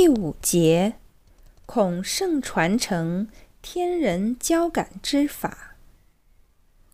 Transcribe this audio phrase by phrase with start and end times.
[0.00, 0.92] 第五节，
[1.66, 3.26] 孔圣传承
[3.60, 5.74] 天人交感之法。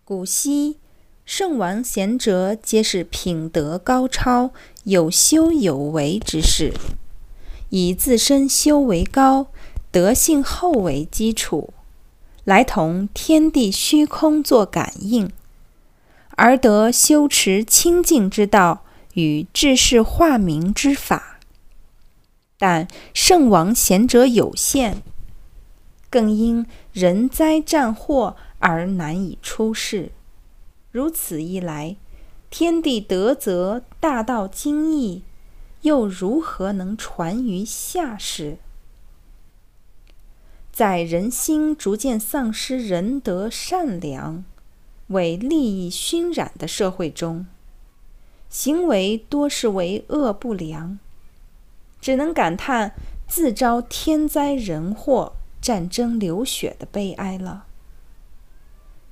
[0.07, 0.79] 古稀
[1.27, 4.53] 圣王贤哲皆是品德高超、
[4.85, 6.73] 有修有为之士，
[7.69, 9.49] 以自身修为高、
[9.91, 11.75] 德性厚为基础，
[12.45, 15.31] 来同天地虚空作感应，
[16.37, 21.34] 而得修持清净之道与治世化民之法。
[22.67, 25.03] 但圣王贤者有限，
[26.09, 26.65] 更因
[26.95, 30.13] 人灾战祸而难以出世。
[30.91, 31.97] 如此一来，
[32.49, 35.25] 天地德泽大道精义，
[35.83, 38.57] 又如何能传于下世？
[40.73, 44.43] 在人心逐渐丧失仁德善良、
[45.09, 47.45] 为利益熏染的社会中，
[48.49, 50.99] 行为多是为恶不良。
[52.05, 52.93] 只能感叹
[53.27, 57.65] 自招天灾人祸、战争流血的悲哀了。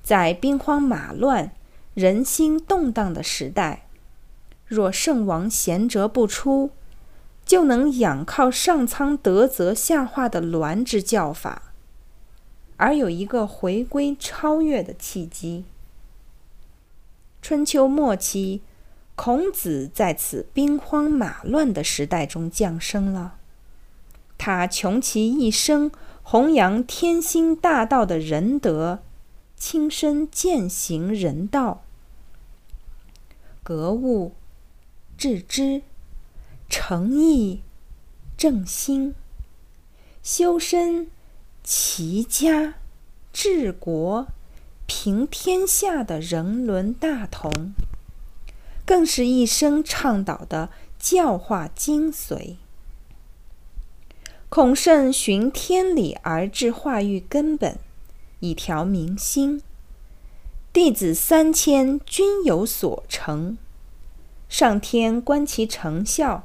[0.03, 1.55] 在兵荒马乱、
[1.95, 3.87] 人心动荡的时代，
[4.67, 6.69] 若圣王贤哲不出，
[7.43, 11.73] 就能仰靠上苍德泽下化的鸾之教法，
[12.77, 15.65] 而有一个回归超越的契机。
[17.41, 18.61] 春秋末期。
[19.15, 23.35] 孔子在此兵荒马乱的时代中降生了，
[24.37, 25.91] 他穷其一生
[26.23, 29.03] 弘扬天心大道的仁德，
[29.55, 31.83] 亲身践行人道，
[33.61, 34.33] 格物、
[35.15, 35.83] 致知、
[36.67, 37.61] 诚意、
[38.35, 39.13] 正心、
[40.23, 41.07] 修身、
[41.63, 42.73] 齐家、
[43.31, 44.27] 治国、
[44.87, 47.73] 平天下的人伦大同。
[48.93, 52.57] 更是一生倡导的教化精髓。
[54.49, 57.79] 孔圣循天理而治化育根本，
[58.39, 59.63] 以调民心。
[60.71, 63.57] 弟子三千均有所成，
[64.47, 66.43] 上天观其成效，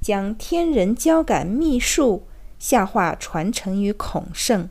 [0.00, 2.22] 将天人交感秘术
[2.60, 4.68] 下化传承于孔圣。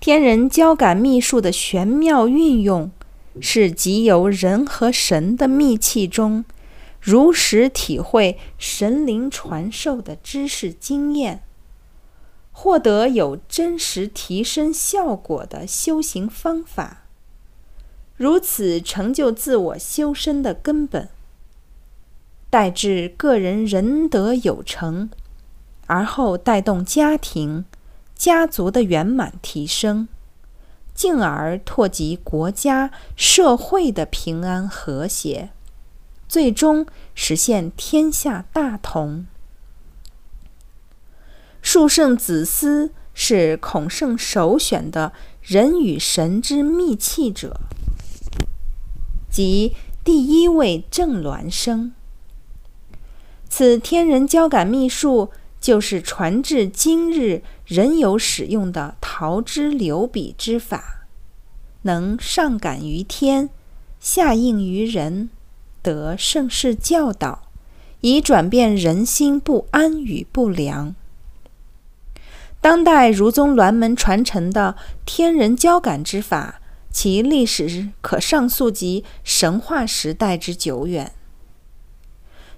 [0.00, 2.90] 天人交感秘术的玄妙运用。
[3.40, 6.44] 是集由人和神的密契中，
[7.00, 11.42] 如实体会神灵传授的知识经验，
[12.52, 17.02] 获得有真实提升效果的修行方法，
[18.16, 21.08] 如此成就自我修身的根本，
[22.48, 25.10] 待至个人仁德有成，
[25.86, 27.64] 而后带动家庭、
[28.14, 30.06] 家族的圆满提升。
[30.94, 35.50] 进而拓及国家社会的平安和谐，
[36.28, 39.26] 最终实现天下大同。
[41.60, 45.12] 树圣子思是孔圣首选的
[45.42, 47.60] 人与神之密契者，
[49.30, 51.92] 即第一位正鸾生。
[53.48, 55.30] 此天人交感秘术。
[55.64, 61.06] 就是传至今日仍有使用的桃之流笔之法，
[61.84, 63.48] 能上感于天，
[63.98, 65.30] 下应于人，
[65.80, 67.44] 得盛世教导，
[68.02, 70.94] 以转变人心不安与不良。
[72.60, 74.76] 当代儒宗鸾门传承的
[75.06, 76.60] 天人交感之法，
[76.90, 81.12] 其历史可上溯及神话时代之久远。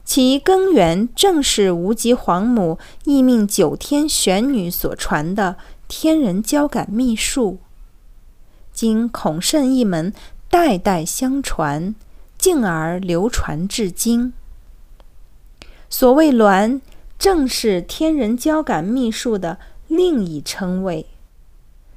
[0.06, 5.56] 其根源正是无极皇母义命九天玄女所传的
[5.88, 7.58] 天人交感秘术，
[8.72, 10.14] 经孔圣一门
[10.48, 11.92] 代代相传，
[12.38, 14.32] 进而流传至今。
[15.90, 16.80] 所谓“鸾”，
[17.18, 19.58] 正是天人交感秘术的
[19.88, 21.06] 另一称谓，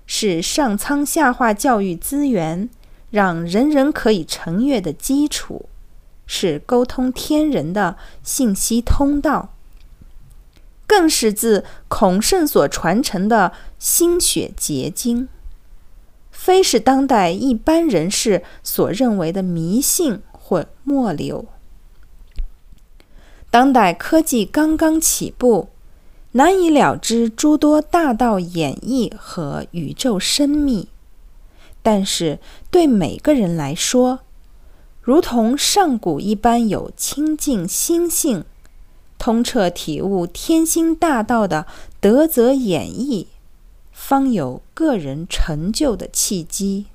[0.07, 2.69] 是上苍下化教育资源，
[3.11, 5.69] 让人人可以成月的基础。
[6.31, 9.49] 是沟通天人的信息通道，
[10.85, 15.27] 更是自孔圣所传承的心血结晶，
[16.29, 21.45] 非是当代一般人士所认为的迷信或末流。
[23.49, 25.69] 当代科技刚刚起步，
[26.33, 30.89] 难以了知诸多大道演绎和宇宙深秘，
[31.81, 32.37] 但是
[32.69, 34.19] 对每个人来说，
[35.09, 38.43] 如同上古一般有清净心性，
[39.17, 41.65] 通彻体悟天心大道的
[41.99, 43.25] 德泽演绎，
[43.91, 46.85] 方有个人成就的契机。